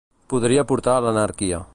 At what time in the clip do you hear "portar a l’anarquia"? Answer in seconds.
0.71-1.63